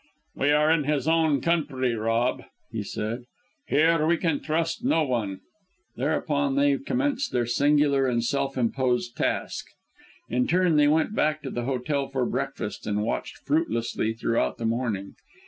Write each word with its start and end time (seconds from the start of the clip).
"We 0.33 0.49
are 0.49 0.71
in 0.71 0.85
his 0.85 1.07
own 1.07 1.41
country, 1.41 1.93
Rob," 1.93 2.41
he 2.71 2.81
said. 2.81 3.25
"Here, 3.67 4.03
we 4.07 4.17
can 4.17 4.39
trust 4.41 4.83
no 4.83 5.03
one." 5.03 5.41
Thereupon 5.95 6.55
they 6.55 6.79
commenced 6.79 7.31
their 7.31 7.45
singular 7.45 8.07
and 8.07 8.23
self 8.23 8.57
imposed 8.57 9.15
task. 9.15 9.67
In 10.27 10.47
turn 10.47 10.75
they 10.77 10.87
went 10.87 11.13
back 11.13 11.43
to 11.43 11.51
the 11.51 11.65
hotel 11.65 12.07
for 12.07 12.25
breakfast, 12.25 12.87
and 12.87 13.03
watched 13.03 13.45
fruitlessly 13.45 14.13
throughout 14.15 14.57
the 14.57 14.65
morning. 14.65 15.13